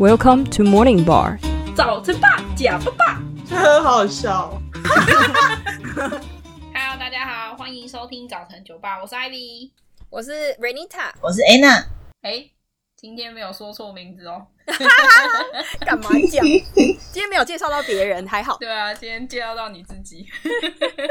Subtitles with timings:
[0.00, 1.38] Welcome to Morning Bar。
[1.76, 3.20] 早晨吧，假爸爸。
[3.54, 4.58] 很好笑。
[5.92, 9.72] Hello，大家好，欢迎收听早晨酒吧，我是 Ivy。
[10.08, 11.84] 我是 Renita，我是 Anna，
[12.22, 12.48] 哎，
[12.96, 14.46] 今天没有说错名字哦。
[15.84, 16.42] 干嘛讲？
[16.46, 18.56] 今天没有介绍到别人，还好。
[18.56, 20.26] 对啊，今天介绍到你自己。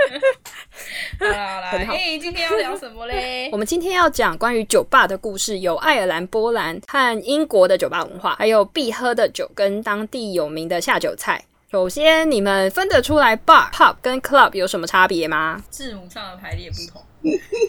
[1.20, 3.58] 好啦好啦，很好哎，今天要聊什么嘞 我？
[3.58, 11.44] 们今天要讲关于酒吧的故事，有爱尔兰、波兰和英国的酒吧文化，还有必喝的酒跟当地有名的下酒菜。
[11.72, 15.62] 首先，你们分得出来 bar、pub 跟 club 有什么差别吗？
[15.70, 17.04] 字母上的排列不同。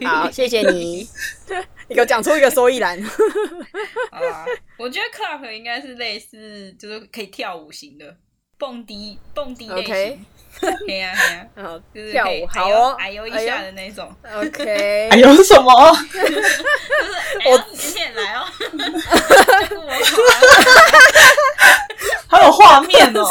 [0.09, 1.06] 好，谢谢你，
[1.88, 3.02] 你给我讲出一个所以然。
[4.10, 4.46] 好啦，
[4.78, 8.16] 我觉得 club 应该是类似，就是可以跳舞型的，
[8.56, 10.26] 蹦迪蹦迪类 OK 型。
[10.86, 14.14] 嘿呀嘿呀，好，就是跳舞可以哎呦好哦，哎呦一下的那种。
[14.34, 15.70] OK， 哎呦什么？
[17.46, 18.45] 我你今天也来哦，
[19.76, 19.93] 我
[22.37, 23.24] 好有画面哦！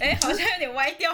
[0.00, 1.12] 哎、好像有点歪掉。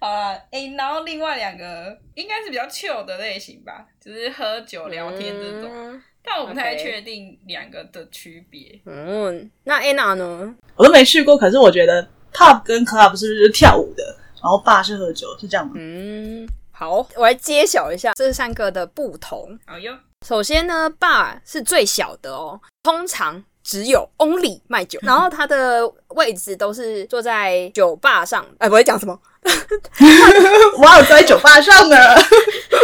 [0.00, 8.78] 好了，哎、然后另外两个应该是比较 chill 的类型吧，就是喝酒聊天这种，嗯但我不太确定两个的区别。
[8.84, 10.54] 嗯，那 Anna 呢？
[10.76, 14.02] 我都没去过，可是我觉得 pub 跟 club 是不是跳舞的，
[14.42, 15.72] 然后 bar 是喝酒，是这样吗？
[15.76, 19.58] 嗯，好，我来揭晓一下这三个的不同。
[19.66, 19.92] 好哟，
[20.26, 28.44] 首先呢，bar 是最小的哦，通常只有 only 卖酒，然后它的位置都是坐在酒吧上。
[28.58, 29.18] 哎，我在讲什么？
[30.78, 31.96] 哇，我在酒吧上呢，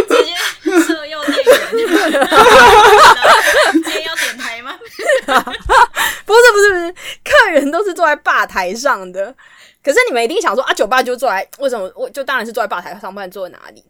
[0.08, 0.32] 直接
[0.80, 1.54] 色诱店员。
[3.72, 4.53] 今天 要点台吗？
[5.26, 9.34] 不是不是不是，客人都是坐在吧台上的。
[9.82, 11.90] 可是你们一定想说啊，酒吧就坐在为什么？
[11.94, 13.84] 我就当然是坐在吧台上，不然坐在哪里？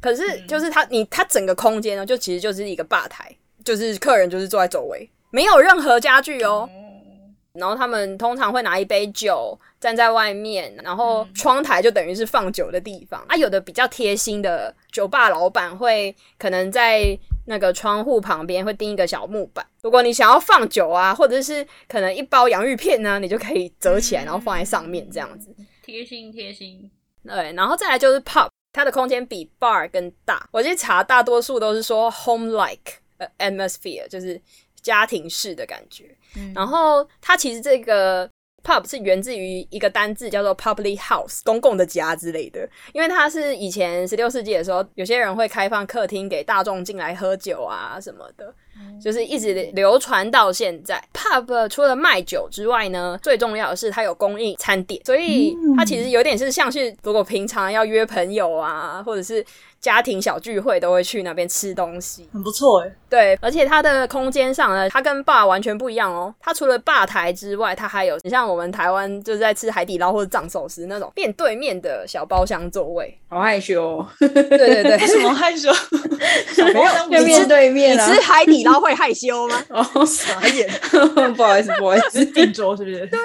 [0.00, 6.68] 可是就是他，你他整个空间呢，就其实就是一个吧台，就是客人就是坐在周围，没有任何家具哦。
[7.54, 13.24] 然后他们通常会拿一杯酒站在外面，然后窗台就等于是放酒的地方。
[13.26, 25.48] 啊，有的比较贴心的酒吧老板会可能在那个窗户旁边会钉一个小木板，如果你想要放酒啊，或者是可能一包洋芋片呢，你就可以折起来，然后放在上面这样子。
[25.82, 26.90] 贴心贴心。
[27.24, 30.46] 对，然后再来就是 pub，它的空间比 bar 更大。
[30.52, 34.38] 我去查，大多数都是说 home like 呃 atmosphere，就是
[34.82, 36.14] 家庭式的感觉。
[36.54, 38.30] 然后它其实这个
[38.68, 42.68] pub 是源自于一个单字叫做 public house，公共的家之类的。
[42.92, 48.54] 因为它是以前十六世纪的时候，有些人会开放客厅给大众进来喝酒啊什么的。
[49.02, 51.02] 就是一直流传到现在。
[51.12, 59.44] Pub 除了卖酒之外呢，最重要的是它有供应餐点，所以它其实有点是像是如果平常要约朋友啊，或者是
[59.80, 62.28] 家庭小聚会，都会去那边吃东西。
[62.32, 62.90] 很不错哎。
[63.08, 66.34] 对，而且它的空间上呢，它跟坝完全不一样哦。
[66.40, 73.16] 它除了吧台之外，它还有你像我们台湾就是在吃海底捞或者藏寿司那种面对面的小包厢座位。
[73.28, 75.70] 好害羞、哦，对对对， 为什么害羞？
[76.74, 78.06] 没有就面对面啊！
[78.06, 79.62] 你吃海底捞会害羞吗？
[79.70, 80.68] 哦，傻眼，
[81.36, 82.18] 不好意思，不好意思。
[82.20, 83.06] 是定桌是不是？
[83.06, 83.18] 对，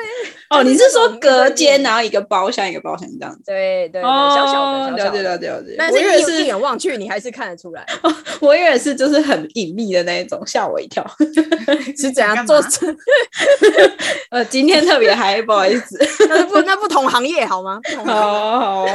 [0.54, 3.42] 哦，你是说隔间，然后一个包厢一个包厢这样子？
[3.46, 5.24] 对对小小的，小小了解的。
[5.24, 5.76] 了解了解。
[5.78, 7.86] 但是一一我以为是，眼望去，你还是看得出来
[8.40, 11.06] 我以为是就是很隐秘的那一种，吓我一跳。
[11.98, 12.62] 是怎样做。
[14.30, 15.98] 呃，今天特别嗨，不好意思。
[16.28, 17.80] 那不那不同行业好吗？
[18.06, 18.86] 好好，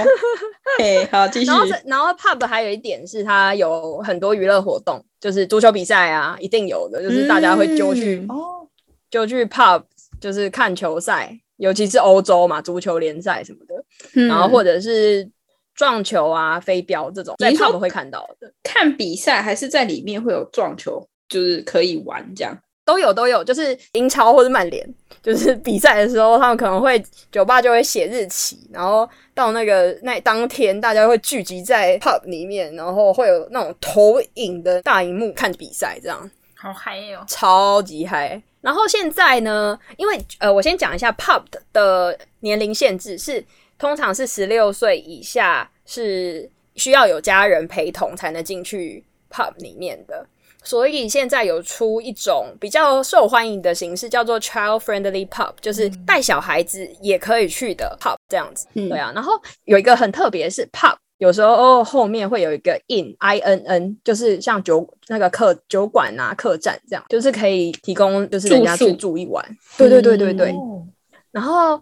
[0.78, 1.56] 嘿，好，继续然。
[1.56, 8.66] 后然后 pub 还有一点是它有很多娱乐活动，就是足球比赛啊，一定有的，就是大家会揪去、嗯哦，
[9.10, 9.82] 就去 pub，
[10.20, 13.74] 就是看球赛，尤其是欧洲嘛，足球联赛什么的，
[14.14, 15.28] 嗯然后或者是
[15.74, 18.52] 撞球啊、飞镖这种，在你是说 pub 会看到的。
[18.62, 22.58] 看比赛，还是在里面会有撞球，就是可以玩这样。
[22.84, 37.24] 都有都有，就是英超或者曼联，就是比赛的时候，他们可能会酒吧就会写日期，然后到那个那当天，大家会聚集在 pub 里面，然后会有那种投影的大荧幕看比赛，这样好嗨哦！
[37.28, 38.42] 超级嗨。
[38.60, 43.44] 然后现在呢，因为呃，我先讲一下 pub 的年龄限制是
[43.78, 50.26] 通常是十六岁以下是需要有家人陪同才能进去 pub 里面的。
[50.64, 58.66] 所以现在有出一种比较受欢迎的形式，叫做 child friendly pub，就是带小孩子也可以去的 pub 这样子。
[58.74, 69.44] 嗯对啊，然后有一个很特别是 pub，有时候后面会有一个 in i n n，就是像酒那个客酒馆啊、客栈这样，就是可以提供就是人家去住一晚。
[69.76, 70.50] 对对对对对。
[70.52, 70.86] 哦
[71.30, 71.80] 然后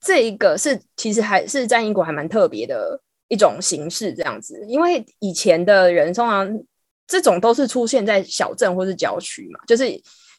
[0.00, 6.60] 这一个是其实还是在英国还蛮特别的一种形式，这样子，因为以前的人通常
[7.06, 9.88] 这种都是出现在小镇或是郊区嘛，就是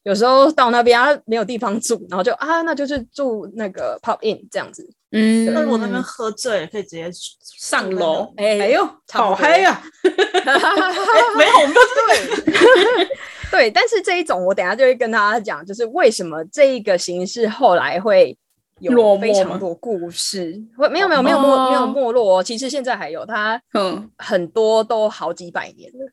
[0.04, 4.88] 有时候到那边啊没有地方住，然后就啊那就是住那个 pop in 这样子。
[5.12, 7.10] 嗯，那如果那边喝醉，可以直接
[7.58, 9.82] 上楼，哎哎呦，好嗨呀！
[10.04, 13.08] 没有，我们对
[13.52, 18.38] 对，但是这一种我等下就会跟大家讲，就是为什么这一个形式后来会
[18.80, 20.58] 有非常吗多故事。
[20.78, 26.10] 会没有没有没有没没有哦没落哦，其实现在还有，它嗯，很多都好几百年了。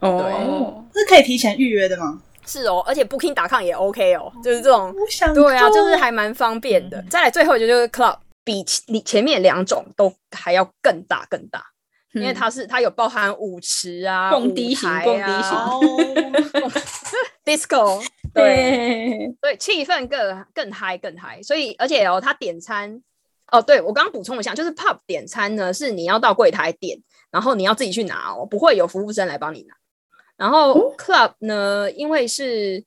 [0.00, 2.20] 哦，是可以提前预约的吗？
[2.46, 4.94] 是哦，而且 Booking.com 也 OK 哦，就是这种
[5.34, 7.02] 对啊，就是还蛮方便的。
[7.08, 11.64] 再来最后一个就是 Club，比其你前面两种都还要更大更大，
[12.12, 16.70] 因为它是它有包含舞池啊、蹦迪型舞台蹦迪型，
[17.44, 21.42] disco， 对对，对，气氛更更嗨更嗨。
[21.42, 23.02] 所以而且哦，他点餐
[23.50, 26.98] 哦，对我刚刚补充一下，就是 pub 点餐呢是你要到柜台点，
[27.30, 29.74] 然后你要自己去拿哦，不会有服务生来帮你拿。
[30.36, 32.84] 然后 club 呢，因为是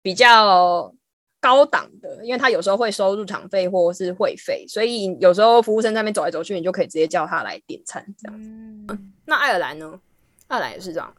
[0.00, 0.94] 比较
[1.44, 8.40] 高档的，因为他有时候会收入场费或是会费，所以有时候服务生在那边走来走去，你就可以直接叫他来点餐这样。
[8.40, 10.00] 嗯，那爱尔兰呢？
[10.48, 11.14] 爱尔兰也是这样。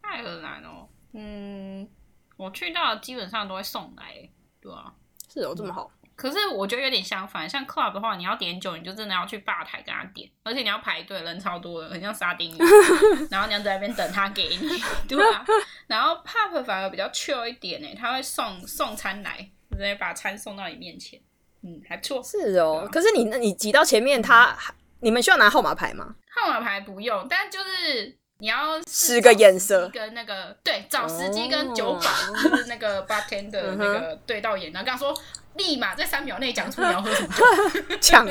[0.00, 1.88] 爱尔兰哦，嗯，
[2.36, 4.30] 我去到基本上都会送来，
[4.60, 4.94] 对啊。
[5.28, 5.90] 是哦，这么好。
[6.22, 12.58] 可是我觉得有点相反，像 club 的话，你要点酒，你就真的要去吧台跟他点，而且你要排队，人超多的，很像沙丁鱼，
[13.28, 15.44] 然后你要在那边等他给你， 对吧、
[15.88, 21.20] 然后 pub 反而比较 chill 一点呢，他会送送餐来，直接把餐送到你面前，
[21.64, 22.22] 嗯，还不错。
[22.22, 24.56] 是哦可是你那你挤到前面他，
[25.00, 26.14] 你们需要拿号码牌吗？
[26.40, 35.16] 号码牌不用，但就是你要使个眼色跟那个对找司机跟酒保，哦就是那个 bartender 那个对到眼，然后跟他说
[35.54, 38.28] 立马在三秒内讲出你要喝什么酒， 抢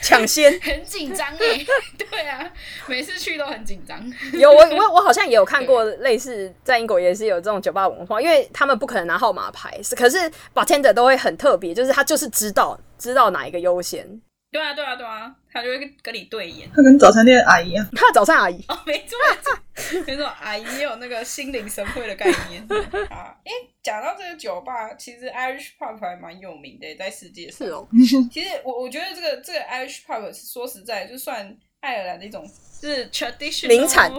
[0.00, 0.58] 抢先。
[0.60, 1.64] 很紧张哎，
[1.96, 2.44] 对啊，
[2.86, 3.96] 每次去都很紧张。
[4.32, 14.20] 有我我我好像也有看过类似在英国也是有这种酒吧文化，因为他们不可能拿号码牌，是可是 bartender 都会很特别，就是他就是知道知道哪一个优先。
[14.56, 16.66] 对啊，对啊，对啊，他就会跟你对眼。
[16.74, 22.66] 他跟早餐店阿姨一样，他的早餐阿姨哦，没错，没错，没错，阿姨也有那个心领神会的概念
[23.12, 23.36] 啊。
[23.44, 27.66] 哎，讲到这个酒吧，其实 Irish pub 还蛮有名的，在世界上。
[27.68, 27.86] 是哦，
[28.32, 32.42] 其实我我觉得这个这个 Irish pub 说实在，就算爱尔兰的一种
[32.80, 34.10] 就是 traditional 名产，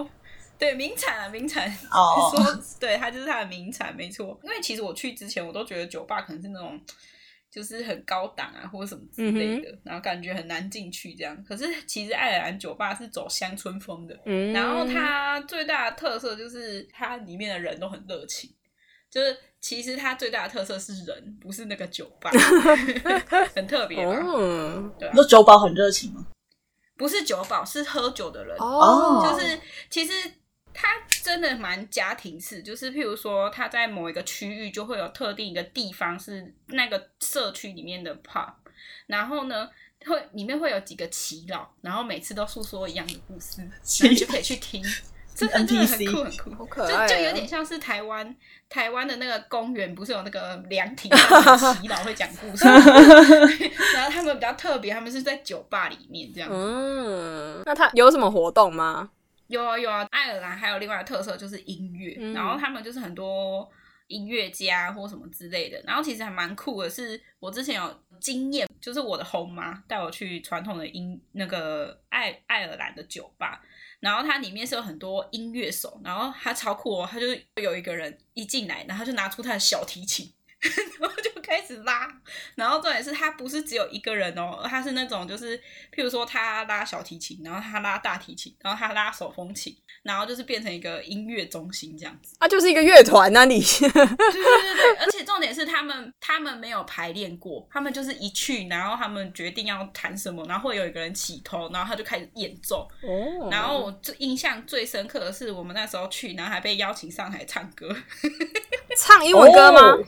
[0.56, 1.68] 对名产啊名产。
[1.90, 4.38] 哦 说对，它就是它的名产，没错。
[4.44, 6.80] 因为其实我去之前，我都觉得酒吧可能是那种
[7.50, 11.42] 就是很高档啊，或者什么之类的，然后感觉很难进去这样。
[11.44, 18.50] 可是其实爱尔兰酒吧是走乡村风的，嗯，然后它最大的特色就是它里面的人都很热情，
[19.10, 22.30] 就是其实它最大的特色是人，不是那个酒吧，
[23.54, 24.12] 很特别吧？
[24.24, 26.26] 哦对啊你，说酒保很热情吗？
[26.96, 29.58] 不是酒保，是喝酒的人，哦就是
[29.88, 30.12] 其实
[30.80, 30.88] 它
[31.22, 38.52] 真的蛮家庭式，就是譬如说，它在某一个区域就会有特定一个地方是那个社区里面的 pub，
[39.06, 39.68] 然后呢。
[40.06, 43.70] 会里面会有几个祈老，然后每次都诉说一样的故事，然
[44.02, 44.80] 后你就可以去听，
[45.34, 48.34] 真的真的很酷很酷，好可爱哦就就有点像是台湾
[48.68, 52.64] 台湾的那个公园，不是有那个凉亭，祈老会讲故事，
[53.94, 56.48] 然后他们比较特别，他们是在酒吧里面这样。
[56.50, 59.10] 嗯，那他有什么活动吗？
[59.48, 62.32] 有啊有啊，爱尔兰还有另外的特色就是音乐，嗯。
[62.32, 63.68] 然后他们就是很多
[64.06, 73.60] 音乐家或什么之类的，然后其实还蛮酷的是，我之前有经验，就是我的红妈带我去传统的音那个爱爱尔兰的酒吧，
[74.00, 80.32] 然后它里面是有很多音乐手，然后他超酷哦，他就是有一个人一进来，然后就拿出他的小提琴。
[81.48, 82.08] 然后就开始拉，
[82.54, 85.58] 然后重点是他不是只有一个人哦，他是那种就是，
[85.94, 92.36] 譬如说他拉小提琴，然后他拉大提琴，然后他拉手风琴，然后就是变成一个音乐中心这样子。
[92.38, 102.88] 啊，就是一个乐团啊，你对对对对，而且重点是他们他们没有排练过，他们就是一去，然后他们决定要弹什么，然后会有一个人起头，然后他就开始演奏。
[103.02, 107.94] 哦然后我最印象最深刻的是，我们那时候去，然后还被邀请上台唱歌。
[108.96, 109.92] 唱英文歌吗？
[109.92, 110.04] 哦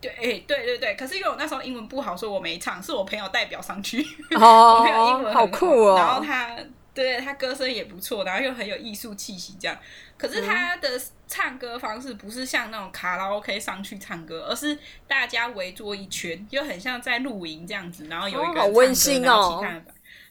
[0.00, 4.02] 对，哎对对对，可是因为我那时候英文不好，所以我没唱，是我朋友代表上去。
[4.36, 5.96] 哦 我朋友英文很好酷哦！
[5.96, 6.56] 然后他
[6.94, 9.76] 对他歌声也不错，然后又很有艺术气息，这样。
[10.16, 14.76] 可是他的唱歌方式不是像那种卡拉 OK 上去唱歌，而是
[15.06, 19.62] 大家围坐一圈，就很像在露营这样子，然后有一个哦好温馨哦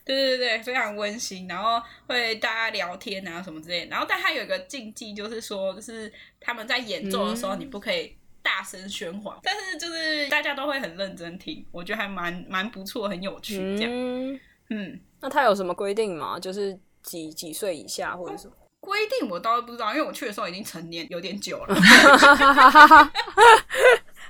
[0.02, 3.90] 对对对对，非常温馨，然后会大家聊天啊什么之类的。
[3.90, 13.90] 然后，但他有一个禁忌，就是说，就是他们在演奏的时候，嗯你不可以大声喧哗，但是就是大家都会很认真听，我觉得还蛮蛮不错，很有趣这样。
[13.92, 16.38] 嗯，嗯，那他有什么规定吗？
[16.38, 18.54] 就是几几岁以下或者什么？
[18.80, 21.74] 规定我倒是不知道，因为我去的时候已经成年有点久了。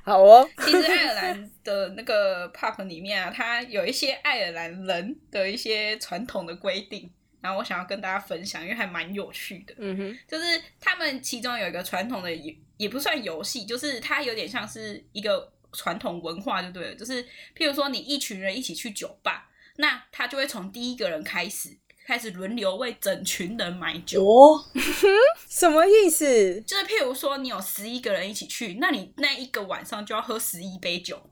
[0.03, 7.09] 好哦，其实爱尔兰的那个 pub 里面啊，它有一些爱尔兰人的一些传统的规定，
[7.41, 9.75] 然后我想要跟大家分享，因为还蛮有趣的。
[9.79, 16.95] 嗯哼，就是他们其中有一个传统的也也不算游戏，就是它有点像是一个传统文化就对了。
[16.95, 17.25] 就是
[17.57, 21.79] 譬如说你一群人一起去酒吧，那他就会从第一个人开始。
[22.07, 24.65] 开始轮流为整群人买酒，哦，
[25.49, 26.61] 什么意思？
[26.63, 31.23] 就是譬如说你有十一个人一起去，那你那一个晚上就要喝十一杯酒，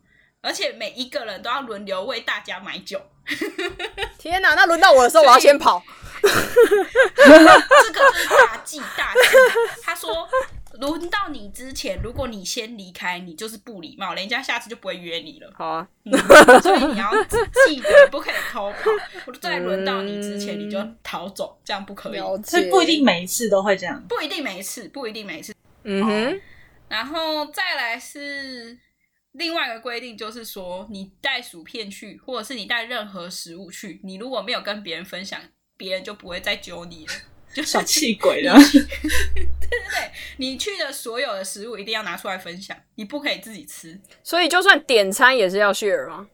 [0.41, 3.03] 而且每一个人都要轮流为大家买酒。
[4.19, 4.55] 天哪！
[4.55, 5.83] 那轮到我的时候，我要先跑。
[6.25, 9.21] 这个就是大忌大忌。
[9.83, 10.29] 他说，
[10.81, 15.53] 轮到你之前，如果你先离开，你就是不礼貌，人家下次就不会约你了。
[15.57, 16.13] 好啊，嗯
[16.61, 17.11] 所以你要
[17.67, 18.91] 记得不可以偷跑。
[19.27, 22.19] 我在轮到你之前，你就逃走，这样不可以。
[22.45, 24.03] 所以不一定每一次都会这样。
[24.09, 25.55] 不一定每一次，不一定每一次。
[25.85, 26.41] 嗯哼，
[26.89, 28.79] 然后再来是
[29.33, 35.41] 另外一个规定，就是说你带薯片去，或者是你带任何食物去，你如果没有跟别人分享，
[35.79, 37.13] 别人就不会再揪你了。
[37.55, 43.99] 就是小气鬼了，对对对，你去的所有的食物一定要拿出来分享，你不可以自己吃。
[44.23, 46.29] 所以就算点餐也是要 share 吗？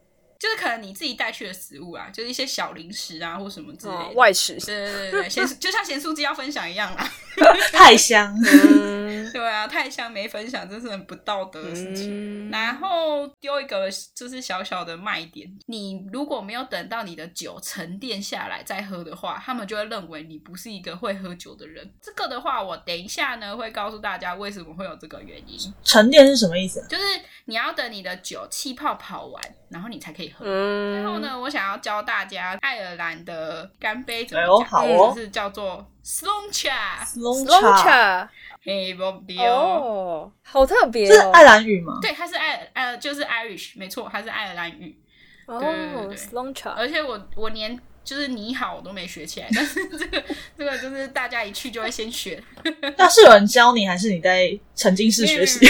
[0.45, 3.99] 就是可能你自己带去的食物啊，就是一些小零食啊或什么之类的。
[3.99, 4.55] 哦，外食。
[4.61, 7.11] 对对对对，咸就像咸酥鸡要分享一样啦。
[7.73, 8.39] 太香。
[8.45, 12.11] 嗯 对啊，太香没分享，真是很不道德的事情。
[12.11, 21.91] 嗯然后丢一个就是小小的卖点，你如果没有等到你的酒沉淀下来再喝的话，他们就会认为你不是一个会喝酒的人。
[22.03, 26.85] 这个的话，我等一下呢会告诉大家为什么会有这个原因，沉淀是什么意思？
[26.89, 27.03] 就是
[27.47, 30.45] 你要等你的酒气泡跑完，然后你才可以喝。
[30.47, 38.29] 嗯，最后呢，我想要教大家爱尔兰的干杯怎么讲，好哦就是叫做 sloncha，Long Long cha，cha
[38.63, 39.43] 嘿，不丢。
[39.45, 41.09] 哦，好特别哦。
[41.09, 41.99] 这是爱尔兰语吗？
[42.01, 44.99] 对，它是爱呃，就是 Irish，没错，它是爱尔兰语。
[45.47, 50.23] 哦对对对，Long cha，而且我我连就是你好我都没学起来，但是这个
[50.59, 52.43] 这个就是大家一去就会先学，
[52.99, 55.59] 那是有人教你，还是你在沉浸式学习？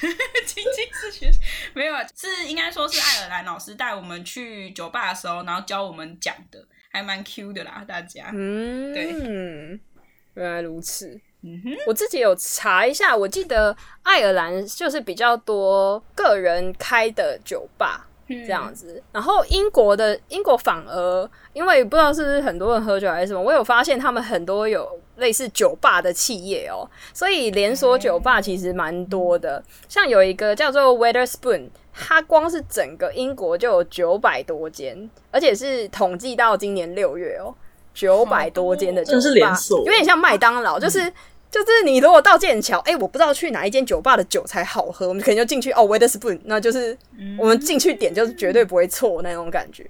[0.00, 1.38] 沉浸式学习，
[1.74, 8.30] 没有，啊，是应该说是爱尔兰老师带我们去酒吧的时候，然后教我们讲的，还蛮 Q 的啦，大家。
[8.32, 9.80] 嗯，对
[10.34, 11.20] 原来如此。
[11.42, 18.06] 嗯哼，我自己有查一下，我记得爱尔兰就是比较多个人开的酒吧
[18.38, 31.68] 这这样子，然后英国的英国反而因为不知道是不是很多人喝酒还是什么，我有发现他们很多有类似酒吧的企业哦，所以连锁酒吧其实蛮多的，像有一个叫做 Weatherspoon。
[31.92, 37.52] 它光是整个英国就有九百多间，而且是统计到今年六月哦，
[37.92, 41.12] 九百多间的酒吧，真的是连锁有点像麦当劳，就是
[41.50, 46.96] 就是你如果到剑桥，哎、我不知道去哪一间酒吧的酒才好喝，我们可能就进去哦 w e a t h e r s p o o n 那就是
[47.36, 49.84] 我们进去点就是绝对不会错那种感觉。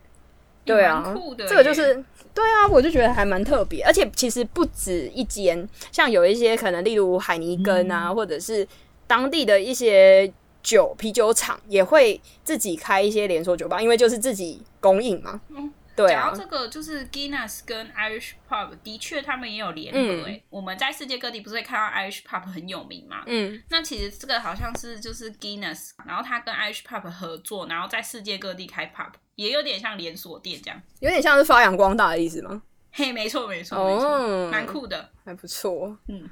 [0.65, 1.15] 对啊。
[1.15, 1.95] 酷的，这个就是
[2.33, 8.67] 对啊，我就觉得还蛮特别，而且其实不止一间，像有一些可能例如海尼根啊，或者是
[9.07, 15.41] 当地的一些酒啤酒厂也会自己开一些连锁酒吧，因为就是自己供应嘛。
[15.51, 15.71] 嗯
[16.03, 20.45] 对啊讲到，这个，就是 Guinness 跟 Irish Pub，的确他们也有联合、嗯欸。
[20.51, 23.23] 我们在世界各地不是会看到 Irish Pub 很有名嘛？
[23.27, 30.81] 嗯，那其实这个好像是就是 Guinness，然后他跟 Irish Pub 合作，然后在世界各地开 pub，也有点像连锁店这样。
[31.01, 32.63] 有点像是发扬光大的意思吗？
[32.93, 35.11] 嘿，没错没错没错，哦，蛮酷的。
[35.25, 35.97] 还不错。
[36.09, 36.29] 嗯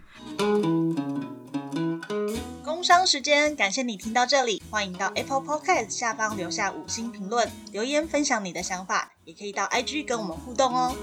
[2.65, 10.97] 工商时间，感谢你听到这里，欢迎到 Apple Podcast 下方留下五星评论，留言分享你的想法，也可以到 IG 跟我们互动哦。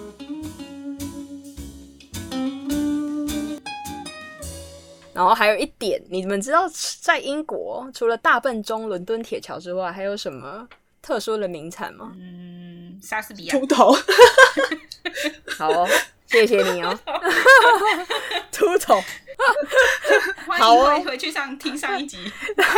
[5.13, 6.63] 然后还有一点，你们知道
[6.99, 10.67] 在英国除了大笨钟、伦敦铁桥之外，还有什么
[11.03, 12.13] 特殊的名产吗？
[12.17, 13.93] 嗯，莎士比亚秃头，
[15.55, 15.87] 好哦，
[16.25, 16.99] 谢谢你哦，
[18.51, 18.99] 秃头。
[20.47, 22.17] 欢好哦回回去上听上一集。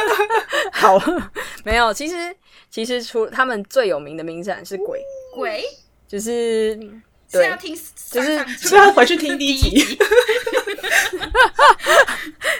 [0.72, 1.00] 好，
[1.64, 2.16] 没有，其实
[2.70, 5.00] 其实除他们最有名的名展是鬼，
[5.34, 5.64] 鬼
[6.08, 6.76] 就是
[7.32, 7.78] 对是要，听
[8.12, 9.98] 就是是要回去听第一集？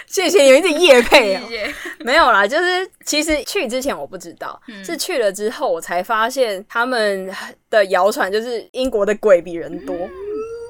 [0.06, 1.66] 谢谢你们一点夜配哦谢。
[1.66, 1.74] 谢。
[2.00, 7.30] 没有啦，就是其实去之前我不知道，嗯是去了之后我才发现他们
[7.70, 9.96] 的谣传就是英国的鬼比人多。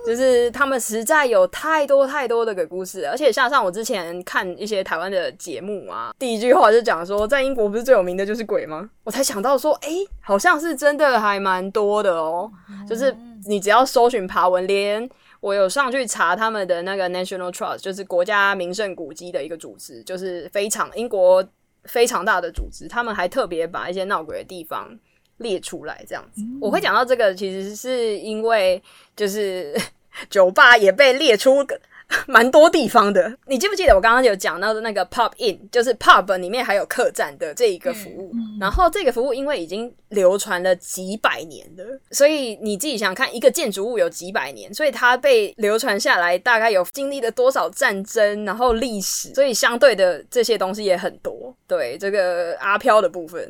[0.09, 8.89] 就是他们实在有太多太多的鬼故事，而且像上我之前看一些台湾的节目啊，第一句话就讲说，在英国不是最有名的就是鬼吗？
[9.05, 9.91] 我才想到说，哎、
[10.23, 12.51] 好像是真的还蛮多的哦。
[12.89, 13.15] 就是
[13.47, 15.07] 你只要搜寻爬文，连
[15.41, 21.47] 我有上去查他们的那个 National Trust，就是国家名胜古迹的一个组织，就是非常英国
[21.85, 24.89] 非常大的组织，他们还特别把一些闹鬼的地方
[25.37, 26.41] 列出来，这样子。
[26.63, 28.83] 我会讲到这个，其实是因为
[29.15, 29.79] 就是
[30.31, 31.67] 酒吧也被列出
[32.27, 38.33] 蛮多地方的，你记不记得我刚刚有讲到的那个 Pub In，就是 Pub 里面还有客栈的这一个服务？
[38.59, 51.55] 然后这个服务因为已经流传了几百年了，所以你自己想想看，一个建筑物有几百年，所以它被流传下来，大概有经历了多少战争，然后历史，所以相对的这些东西也很多。
[51.67, 53.47] 对这个阿飘的部分，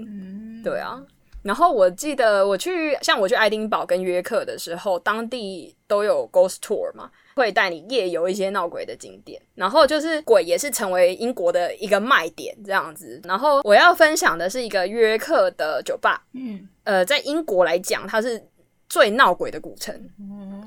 [0.65, 1.01] 对啊。
[1.43, 7.11] 然后我记得我去像我去爱丁堡跟约克的时候，当地都有 Ghost Tour 嘛。
[7.39, 13.21] 会带你夜游一些闹鬼的景点，然后就是鬼也是成为英国的一个卖点这样子。
[13.23, 18.45] 然后我要分享的是一个约克的酒吧，嗯，呃，在英国来讲，它是
[18.89, 19.95] 最闹鬼的古城，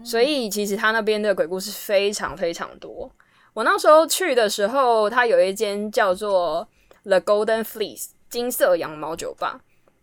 [0.06, 3.12] 所以其实它那边的鬼故事非常非常多。
[3.54, 6.66] 我那时候去的时候，它有一间叫做
[7.04, 9.60] The Golden Fleece 金色羊毛酒吧，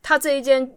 [0.08, 0.74] 它这一间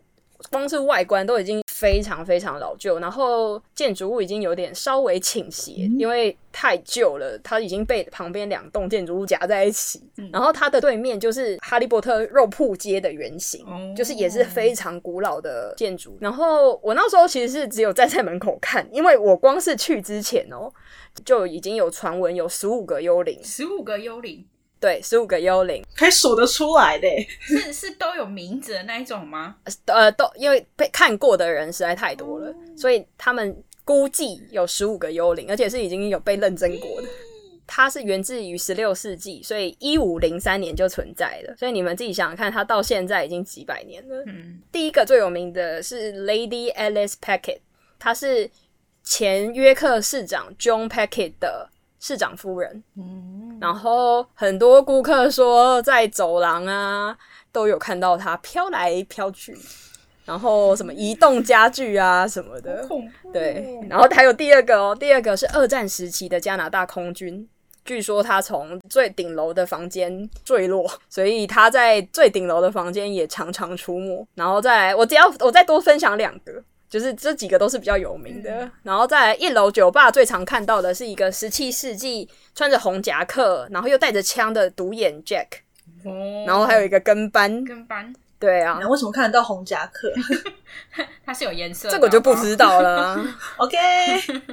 [0.50, 1.61] 光是外观都已经。
[1.81, 10.00] 非常非常老旧，然后建筑物已经有点稍微倾斜，因为太旧了，它已经被旁边两栋建筑物夹在一起。
[10.31, 16.15] 然后它的对面就是哈利波特肉铺街的原型，就是也是非常古老的建筑。
[16.21, 20.71] 然后我那时候其实是只有站在门口看，因为我光是去之前哦，
[21.25, 24.45] 就已经有传闻有十五个幽灵，十五个幽灵。
[24.81, 27.07] 对，十五个幽灵，可以数得出来的，
[27.39, 29.55] 是是都有名字的那一种吗？
[29.85, 37.07] 呃，都因为被看过的人实在太多了，所以他们估计有十五个幽灵，而且是已经有被认真过的。
[37.67, 41.55] 它是源自于十六世纪，所以一五零三年就存在了。
[41.55, 44.23] 所以你们自己想想看，它到现在已经几百年了。
[44.25, 47.59] 嗯，第一个最有名的是 Lady Alice Packet，
[48.00, 48.50] 她是
[49.03, 51.69] 前约克市长 John Packet 的。
[52.01, 57.15] 市长夫人，嗯，然后很多顾客说在走廊啊
[57.52, 59.56] 都有看到它飘来飘去，
[60.25, 62.86] 然后什么移动家具啊什么的，
[63.32, 67.47] 对，然后还有第二个哦，第二个是二战时期的加拿大空军，
[67.86, 74.28] 据说他从最顶楼的房间坠落，所以他在最顶楼的房间也常常出没。
[74.34, 76.63] 然后再来，我只要我再多分享两个。
[76.91, 85.47] 就是这几个都是比较有名的，然后在一楼酒吧最常看到的是一个十七世纪穿着红夹克，然后又带着枪的独眼 Jack，
[86.04, 90.12] 哦，然后还有一个跟班，跟班，对啊，为什么看得到红夹克？
[91.25, 93.25] 它是有颜色，这个我就不知道了。
[93.56, 93.77] OK，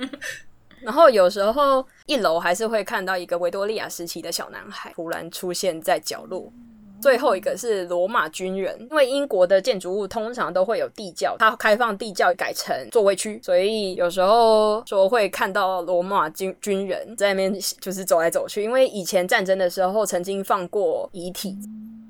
[0.82, 6.52] 然后有时候一楼还是会看到一个维多利亚时期的小男孩突然出现在角落。
[7.00, 18.62] 最后一个是罗马军人，因为英国的建筑物通常都会有地窖，它开放地窖改成座位区，所以有时候说会看到罗马军军人在那边就是走来走去。
[18.62, 21.56] 因为以前战争的时候曾经放过遗体，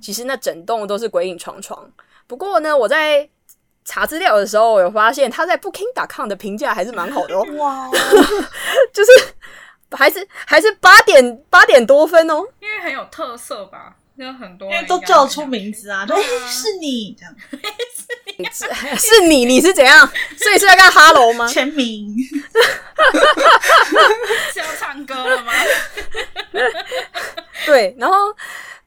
[0.01, 1.79] 其实那整栋都是鬼影幢幢。
[2.27, 3.29] 不过呢，我在
[3.85, 7.91] 查资料的时候我有发现，他在 Booking.com 的评价还是蛮好的哦， 哇，
[8.93, 9.11] 就是
[9.91, 13.97] 还是还是八点八点多分哦，因为很有特色吧。
[14.25, 16.17] 有很多，因为都叫出名字啊，对，
[16.49, 17.35] 是你这样，
[18.97, 20.07] 是 是你，你是怎样？
[20.37, 21.47] 所以是在干哈喽吗？
[21.53, 22.17] 签名，
[24.53, 25.53] 是要唱歌了吗？
[27.67, 28.17] 对，然后，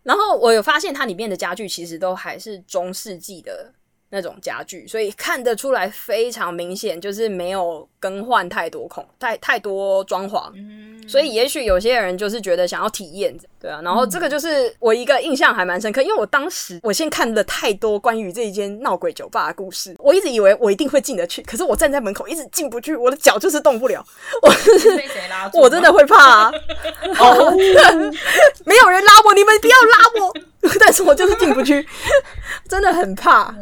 [0.03, 3.73] 然后我有发现它里面的家具其实都还是中世纪的。
[4.11, 10.51] 那种家具，所以看得出来非常明显，就是没有更换太多孔太太多装潢，
[11.07, 13.81] 所以也许有些人就是觉得想要体验，对啊。
[13.81, 24.05] 然后这个就是我一个印象还蛮深刻，因为我当时我先看了太多关于这一间闹鬼酒吧的故事，我一直以为我一定会进得去，可是我站在门口一直进不去，我的脚就是动不了，
[24.41, 27.51] 我被谁拉我真的会怕，哦，
[28.65, 30.33] 没有人拉我，你们不要拉我，
[30.79, 31.85] 但是我就是进不去，
[32.69, 33.53] 真的很怕。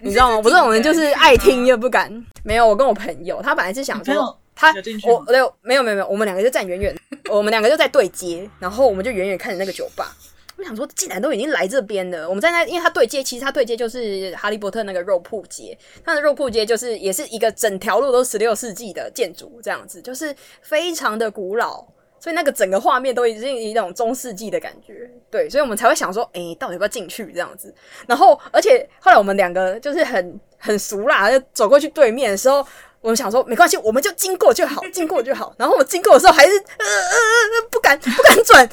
[0.00, 0.36] 你知道吗？
[0.38, 2.10] 我这种人就是爱听又不敢。
[2.42, 4.74] 没有，我跟我朋友，他本来是想说他
[5.06, 6.96] 我没有没有没有我们两个就站远远，
[7.30, 10.16] 我们两个就在对接，然后我们就远远看着那个酒吧。
[10.56, 21.86] 我想说，既然都已经来这边了，我们在那，因为他对接，其实他对接就是哈利波特那个肉铺街，他的肉铺街就是也是一个整条路都十六世纪的建筑，这样子就是非常的古老。
[22.20, 27.74] 所以那个整个画面都已经一种中世纪的感觉，对，所以我们才会想说，哎，到底要不要进去这样子？
[28.06, 32.64] 然后，而且后来我们两个就是很很熟啦，就走过去对面的时候，
[33.00, 35.54] 我们想说没关系，我们就经过就好， 经过就好。
[35.56, 38.68] 然后我们经过的时候还是呃呃呃不敢 不敢转，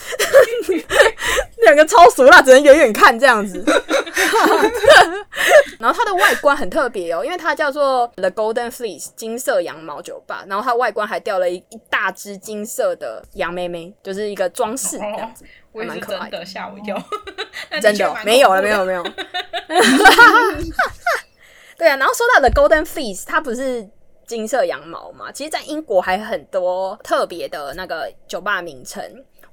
[1.63, 3.63] 两个超熟啦，只能远远看这样子。
[5.79, 17.01] 然后它的外观很特别哦，因为它叫做 The Golden Fleece 金色羊毛酒吧，然后它外观还掉了一一大只金色的羊妹妹，就是一个装饰这样子，我也是蛮可爱的吓我一跳，
[17.71, 19.03] 那真的没有了，没有没有。
[21.77, 23.87] 对啊，然后说到的 Golden Fleece，它不是
[24.27, 25.31] 金色羊毛嘛？
[25.31, 29.01] 其实，在英国还有很多特别的那个酒吧名称。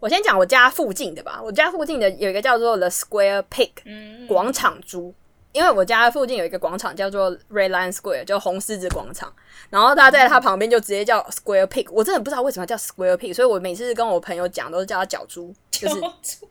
[0.01, 5.15] 我先讲我家附近的吧，我家附近的有一个叫做 The Square Pig 嗯，广场猪。
[5.55, 9.33] 因为我家附近有一个广场叫做 Red Lion Square，叫红狮子广场，
[9.71, 15.95] 然后他在它旁边就直接叫 Square Pig，我真的不知道为什么叫 Square Pig，所以我每次跟我朋友讲都是叫它角猪，就是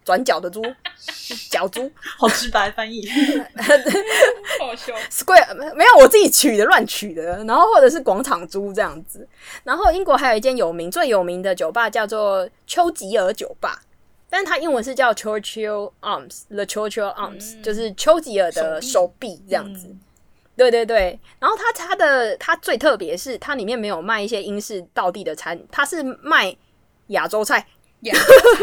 [0.05, 0.61] 转角的猪，
[1.51, 1.91] 角猪。
[2.17, 3.05] 好直白翻译。
[4.57, 9.27] 好凶，Square 没没有我自己取的乱取的，然后或者是广场猪这样子。
[9.65, 13.81] 然后英国还有一间有名最有名的酒吧叫做丘吉尔酒吧，
[14.34, 19.96] 但是它英文是叫 Churchill Arms，The Churchill Arms，、就是丘吉尔的手臂这样子。
[20.56, 26.56] 对对对，然后它它的它最特别是它里面没有卖一些英式道地的餐，它是卖
[27.10, 27.63] 亚洲菜，
[28.03, 28.15] 呀，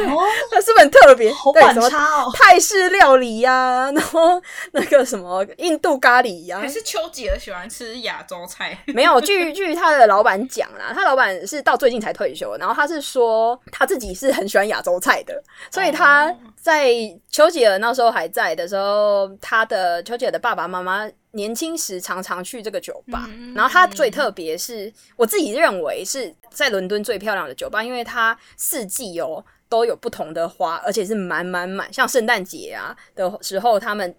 [0.08, 1.32] 哦，它是不是很特别？
[1.32, 2.30] 好对，什么反差哦。
[2.34, 4.40] 泰式料理呀、 然后
[4.72, 15.34] 那个什么印度咖喱呀、还是丘吉尔喜欢吃亚洲菜， 没有，据据他的老板讲啦，他老板是到最近才退休，然后他是说他自己是很喜欢亚洲菜的，
[15.70, 16.90] 所以他在
[17.30, 34.14] 丘吉尔那时候还在的时候，他的丘吉尔的爸爸妈妈年轻时常常去这个酒吧，然后它最特别是我自己认为是在伦敦最漂亮的酒吧，因为它四季哦都有不同的花，而且是满满满，像圣诞节啊的时候，他们。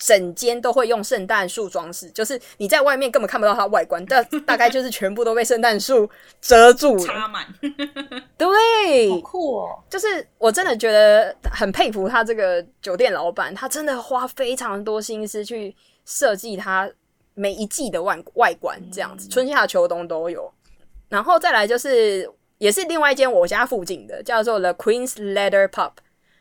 [0.00, 6.08] 整间都会用圣诞树装饰，就是你在外面根本看不到它外观，但大概就是全部都被圣诞树
[6.40, 7.04] 遮住了。
[7.04, 7.44] 插满，
[8.36, 9.82] 对，好酷哦！
[9.90, 15.74] 就是我真的觉得很佩服他这个酒店老板，他真的花非常多心思去
[16.08, 16.90] 设计它
[17.34, 20.50] 每一季的外外观，这样子，春夏秋冬都有。
[21.10, 25.92] 然后再来就是，也是另外一间我家附近的，叫做 The Queen's Leather Pub，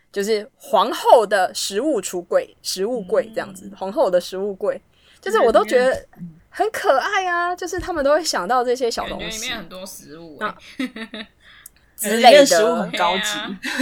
[0.09, 4.81] 就是皇后的食物橱柜、食物柜这样子，皇后的食物柜，
[5.19, 6.07] 就是我都觉得
[6.49, 10.57] 很可爱啊，就是他们都会想到这些小东西里面很多食物、啊
[11.97, 13.23] 之类的，食物很高级，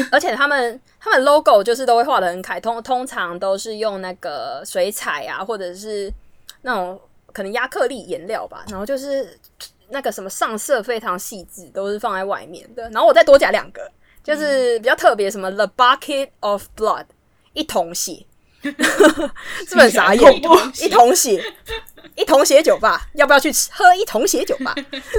[0.10, 6.12] 而且他们他们 logo 就是都会画的很开，通通常都是用那个水彩啊，或者是
[6.64, 7.00] 那种
[7.32, 9.40] 可能亚克力颜料吧，然后就是
[9.90, 12.90] 那个什么上色非常细致，都是放在外面的。
[12.90, 13.88] 然后我再多加两个，
[14.24, 17.06] 就是比较特别，什么 The Bucket of Blood
[17.54, 18.26] 一桶血，
[18.64, 20.36] 是不是很傻眼？
[20.38, 21.44] 一桶血
[22.16, 24.74] 一桶血，酒吧，要不要去吃喝一桶血酒吧？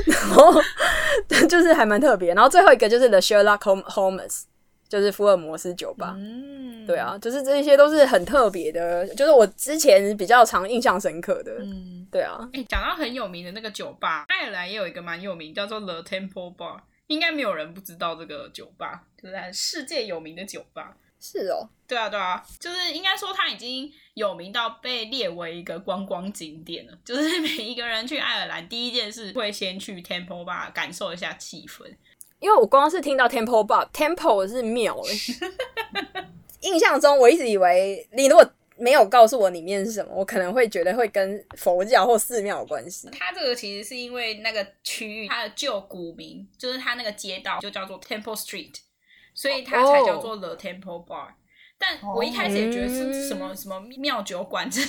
[0.05, 0.61] 然后
[1.49, 2.35] 就是还蛮特别。
[2.35, 4.43] 然后最后一个就是 The Sherlock Holm- Holmes，
[4.89, 6.15] 就是福尔摩斯酒吧。
[6.17, 11.53] 嗯，对啊，就是这些都是很特别的，就是我之前比较常印象深刻的。
[11.61, 20.97] 嗯，对啊，哎、讲到很有名的那个酒吧，爱尔兰也有一个蛮有名，叫做 The Temple Bar，应该没有人不知道这个酒吧，就是很世界有名的酒吧。
[21.19, 26.93] 是哦，对啊，对啊，就是应该说它已经有名到被列为一个观光景点了。
[27.05, 31.85] 就是每一个人去爱尔兰，第一件事会先去 Temple Bar 感受一下气氛。
[32.39, 35.35] 因为我光是听到 Temple Bar，Temple 是庙欸。
[36.63, 38.45] 印象中我一直以为你如果
[38.77, 43.09] 没有告诉我里面是什么，我可能会觉得会跟佛教或寺庙有关系。
[43.11, 48.75] 它这个其实是因为那个区域它的旧古名，就是它那个街道就叫做 Temple Street，
[49.33, 51.29] 所以它才叫做 The Temple Bar。
[51.79, 54.81] 但我一开始也觉得是什么什么庙酒馆，这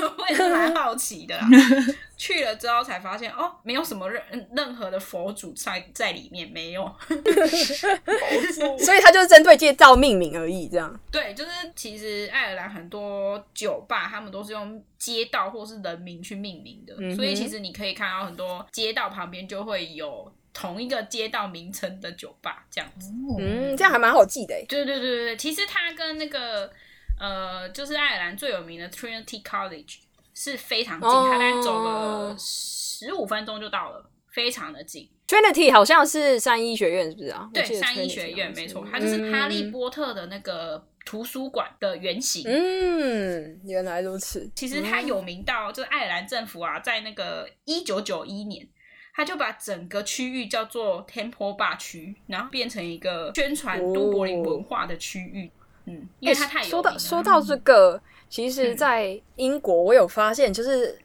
[0.00, 1.46] 我也是蛮好奇的啦。
[2.16, 4.22] 去了之后才发现，哦，没有什么任
[4.54, 6.90] 任何的佛祖在在里面，没有。
[8.78, 10.98] 所以 它就是针对街道命名而已，这样。
[11.10, 23.10] 对，就是其实爱尔兰很多酒吧，他们都是用街道或是人名去命名的，嗯所以其实你可以看到很多街道旁边就会有同一个街道名称的酒吧这样子。
[23.38, 24.64] 嗯，这样还蛮好记的诶。
[24.68, 26.70] 对对对对对，其实它跟那个
[27.18, 29.98] 呃，就是爱尔兰最有名的 Trinity College
[30.34, 35.08] 是非常近，哦它大概走了十五分钟就到了，非常的近。
[35.28, 37.48] Trinity 好像是三一学院，是不是啊？
[37.48, 42.44] 我对，三一学院没错，它就是哈利波特的那个图书馆的原型。
[42.46, 44.50] 嗯，原来如此。
[44.54, 48.68] 其实它有名到，就是爱尔兰政府啊，在那个一九九一年，
[49.14, 55.50] 他就把整个区域叫做 Temple Bar 区，然后变成一个宣传都柏林文化的区域。
[55.84, 60.96] 嗯，因为它太有说到说到这个，其实，嗯在英国我有发现，就是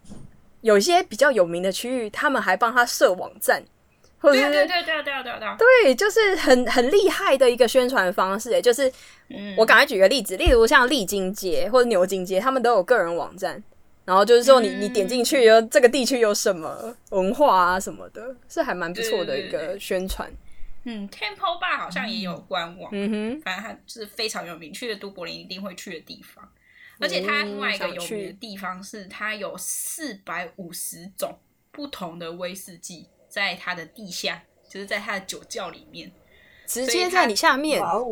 [0.62, 3.63] 有一些比较有名的区域，他们还帮他设网站，
[4.20, 8.52] 或者对对对对啊对啊对啊对啊，对，就是很很厉害的一个宣传方式。
[8.52, 8.91] 诶，就是
[9.30, 13.62] 嗯我赶快举个例子，例如像丽晶街或者牛津街，他们都有个人网站，
[14.08, 20.32] 然后就是说你你点进去，有这个地区有什么文化啊什么的，是还蛮不错的一个宣传。
[20.86, 26.50] 嗯，Temple Bar 好像也有官网，嗯哼，反正它是非常有名，去了都柏林一定会去的地方。
[27.02, 31.38] 而且它另外一个有名的地方是，它有四百五十种
[31.74, 36.10] 不同的威士忌在它的地下，就是在它的酒窖里面，
[36.65, 37.82] 直接在你下面。
[37.82, 38.08] 哇哦！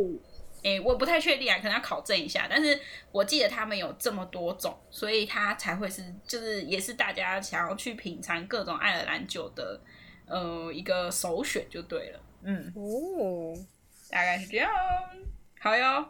[0.65, 2.47] 哎，我不太确定啊，可能要考证一下。
[2.49, 2.77] 但是
[3.11, 9.79] 我记得他们有这么多种，所以它才会是，就是也是大家想要去品尝各种爱尔兰酒的，
[10.25, 12.19] 呃，一个首选就对了。
[12.41, 13.53] 嗯，哦，
[14.09, 14.71] 大概是这样。
[15.59, 16.03] 好哟，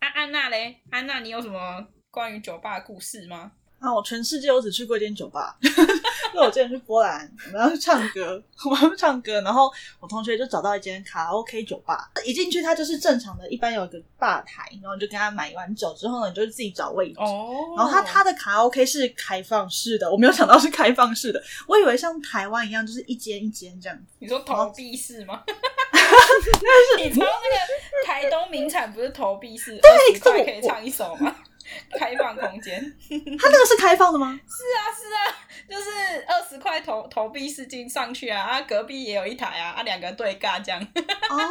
[0.00, 3.52] 安安娜嘞，安娜，你有什么关于酒吧的故事吗？
[3.80, 17.18] 啊，我全世界我只去过一间酒吧， 因为我之前去波兰，我们要去唱歌，我们要去唱歌，然后我同学就找到一间卡拉 OK 酒吧，一进去它就是正常的，一般有一个吧台，然后你就跟他买完酒之后呢，你就自己找位置。
[17.18, 23.98] 哦，然后它它的卡拉 OK 是开放式的，我没有想到是开放式的，我以为像台湾一样就是一间一间这样。
[24.18, 25.42] 你说投币式吗？
[26.98, 31.34] 你知道那个台东名产不是投币式，二十块可以唱一首吗？
[31.98, 32.80] 开放空间，
[33.38, 34.38] 它那个是开放的吗？
[34.48, 35.36] 是啊，是啊，
[35.68, 40.80] 就是二十块投投币式进上去啊，啊，隔壁也有一台啊，啊，两个对尬这样。
[40.80, 41.50] 哦， 这样。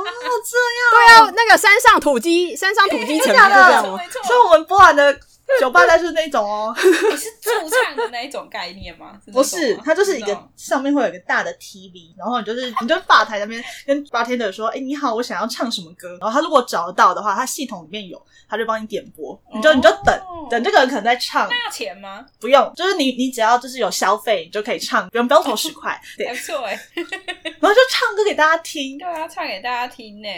[0.94, 3.98] 对啊，那个山上土鸡，山上土鸡城就这样吗？
[3.98, 5.20] 没错，所以我们波兰的
[5.60, 9.20] 酒吧就是那种哦，你是驻唱的那一种概念吗？
[9.34, 22.26] 不是，它就是一个上面会有一个大的 TV，然后你就是 你就吧台那边跟 bartender 说，哎，你好，我想要唱什么歌，然后他如果找得到的话，他系统里面有，他就帮你点播，你就你就等等这个人可能在唱，那要钱吗？
[22.40, 30.30] 不用，就是你你只要就是有消费，你就可以唱，不用不用投十块，对，还不错哎，然后就唱歌给大家听，对啊，唱给大家听呢，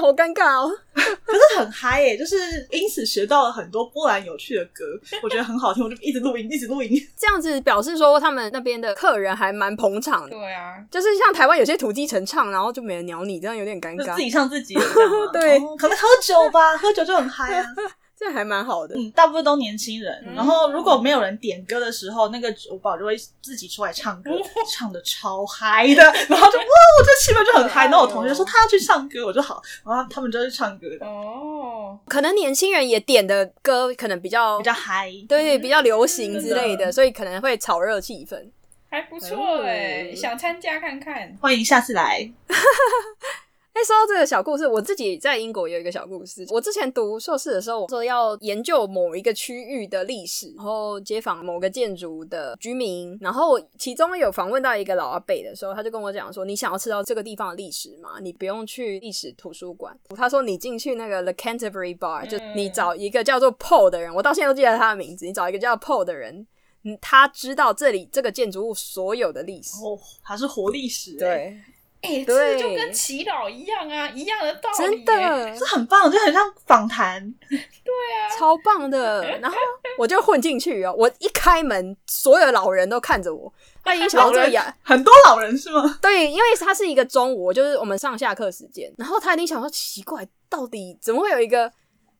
[0.00, 4.84] 好尴尬哦，可是很嗨耶，就是因此学到了很多波兰有趣的歌，
[5.22, 14.74] 我觉得很好听，我就一直录音，一直录音， 这样子表示说他们那边的客人还蛮捧场的，对啊，就是像台湾有些土鸡城唱，然后就没人鸟你，这样有点尴尬，自己唱自己，
[15.34, 17.66] 对，可能喝酒吧，喝酒就很嗨啊。
[18.20, 20.22] 这还蛮好的，嗯，大部分都年轻人。
[20.36, 24.30] 然后如果没有人点歌的时候，那个酒保就会自己出来唱歌，
[24.70, 26.02] 唱的超嗨的。
[26.02, 26.64] 然后就哇，
[26.98, 27.86] 我这气氛就很嗨。
[27.86, 31.06] 然后我同学说他要去唱歌，我就好，然后他们就去唱歌的。
[31.06, 31.69] 哦，
[32.06, 38.48] 可能年轻人也点的歌可能比较比较嗨，对，比较流行之类的，所以可能会炒热气氛，
[38.88, 42.30] 还不错哎，想参加看看，欢迎下次来。
[43.72, 46.44] 哎，说到这个小故事，我自己在英国有一个小故事。
[46.50, 58.18] 我之前读硕士的时候，我说要研究某一个区域的历史，然后街访某个建筑的居民，然后其中有访问到一个老阿伯的时候，他就跟我讲说：“你想要知道这个地方的历史吗？
[58.20, 65.24] 你不用去历史图书馆。”他说：“你进去那个 The Canterbury Bar，就你找一个叫做 Paul 的人，我到现在都记得他的名字。
[65.24, 66.44] 你找一个叫 Paul 的人，
[66.82, 69.76] 嗯，他知道这里这个建筑物所有的历史。
[69.84, 71.56] 哦，他是活历史，对。”
[72.02, 79.22] 哎，这就跟祈祷一样啊，一样的道理，真的，这很棒，就很像访谈， 对啊，超棒的。
[79.40, 79.56] 然后
[79.98, 83.52] 我就混进去哦，我一开门，所有老人都看着我。
[83.84, 85.98] 那影响到这个呀，很多老人是吗？
[86.00, 88.92] 对，因为他是一个中午，就是我们上下课时间。
[88.96, 91.70] 然后他一定想说，奇怪，到底怎么会有一个？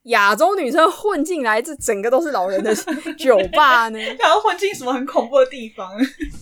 [0.05, 2.75] 亚洲女生混进来，这整个都是老人的
[3.19, 3.99] 酒吧呢。
[4.19, 5.93] 然后混进什么很恐怖的地方？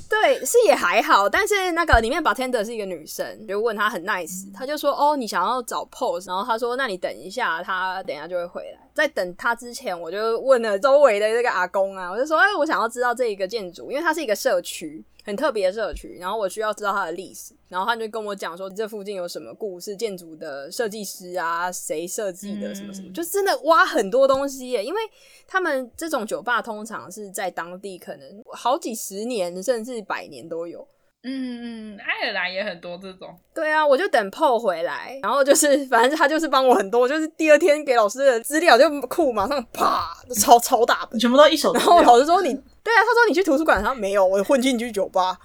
[0.08, 24.82] 对，是也还好，但是那个里面 bartender 是一个女生，就问她很 nice，她就说：“哦，你想要找 pose。”然后她说：“那你等一下，她等一下就会回来。”在等她之前，我就问了周围的这个阿公啊，我就说：“哎，我想要知道这一个建筑，因为它是一个社区。”很特别的社区，然后我需要知道它的历史，然后他就跟我讲说这附近有什么故事，建筑的设计师啊，谁设计的什么什么，就真的挖很多东西耶。
[24.82, 24.98] 因为
[25.46, 30.88] 他们这种酒吧通常是在当地可能好几十年甚至百年都有。
[31.24, 33.28] 嗯嗯，爱尔兰也很多这种。
[33.54, 41.74] 对啊，我就等 PO 回来，然后就是 反正他就是帮我很多，就是第二天给老师的资料就库马上啪超超大本，全部都一手。
[41.74, 42.58] 然后老师说你。
[42.88, 45.38] 对啊，他说你去图书馆，他没有，我混进去酒吧，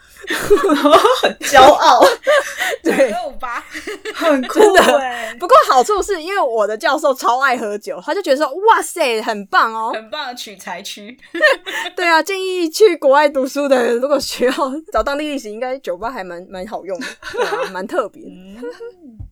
[1.21, 2.01] 很 骄傲。
[2.81, 3.61] 对，酒吧
[4.15, 5.35] 很酷的。
[5.37, 11.17] 不过好处是因为我的教授超爱喝酒，他就觉得说哇塞，很棒哦，很棒的取材区。
[11.97, 14.53] 对啊，建议去国外读书的，如果需要
[14.93, 17.05] 找当地历史，应该酒吧还蛮蛮好用的，
[17.71, 18.23] 蛮特别。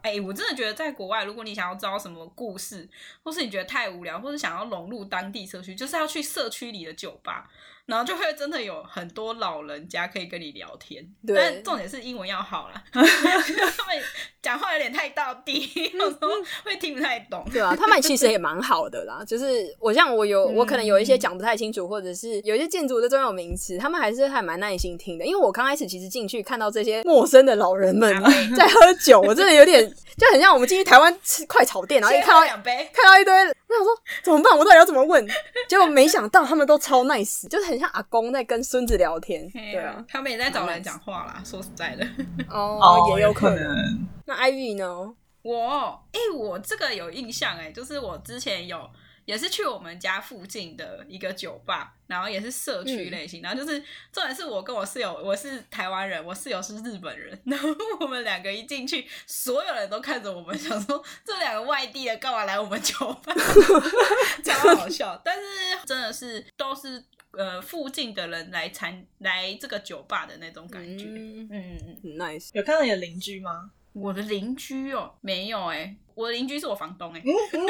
[0.04, 2.90] 哎，我真的觉得在国外，如果你想要知道什么故事，
[3.24, 7.46] 或是你觉得太无聊，或是想要融入当地社区，就是要去社区里的酒吧。
[7.92, 14.02] 然后就会真的有很多老人家可以跟你聊天，对但重点是英文要好啦， 他们
[14.42, 16.30] 讲话有点太到地， 有时候
[16.64, 17.46] 会听不太懂。
[17.52, 19.22] 对啊，他们其实也蛮好的啦。
[19.28, 25.26] 就是我像我有我可能有一些讲不太清楚，或者是有一些建筑的专有名词，他们还是还蛮耐心听的。
[25.26, 28.10] 因为我刚开始其实进去看到这些陌生的老人们
[28.56, 29.86] 在喝酒，我真的有点
[30.18, 33.34] 就很像我们进去台湾吃快炒店，然后一看到喝两杯，看到一堆，
[33.72, 34.58] 我想说怎么办？
[34.58, 35.26] 我到底要怎么问？
[35.70, 39.50] 结果没想到他们都超 nice，就是很像阿公在跟孙子聊天。
[39.54, 41.42] 嘿对啊，，他们也在找人讲话啦。
[41.46, 42.06] 说实在的，
[42.50, 43.64] 哦，也有可能。
[43.64, 44.08] 能。
[44.26, 45.14] 那 Ivy 呢？
[45.44, 48.78] 我哎、我这个有印象哎，就是我之前有
[49.26, 53.80] 也是去我们家附近的一个酒吧，然后也是社区类型，然后就是
[54.12, 63.34] 重点是我跟我室友，我是台湾人，我室友是日本人，然后我们两个一进去，所有人都看着我们，想说这两个外地的干嘛来我们酒吧，
[64.44, 65.20] 超好笑。
[65.24, 65.42] 但是
[65.86, 72.50] 真的是都是呃附近的人来参来这个酒吧的那种感觉，嗯嗯，嗯 nice。
[72.54, 73.72] 有看到你的邻居吗？
[73.94, 77.24] 我的邻居哦，没有哎、我的邻居是我房东哎、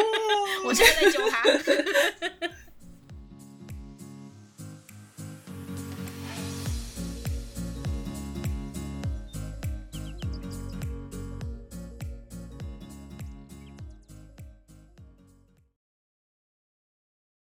[0.67, 1.41] 我现在在揪他。